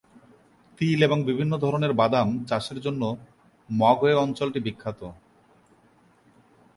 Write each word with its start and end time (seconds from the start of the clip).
তিল 0.77 0.99
এবং 1.03 1.17
বিভিন্ন 1.23 1.53
ধরনের 1.57 1.93
বাদাম 1.93 2.27
চাষের 2.45 2.77
জন্য 2.81 3.01
মগওয়ে 3.69 4.15
অঞ্চলটি 4.15 4.59
বিখ্যাত। 4.59 5.01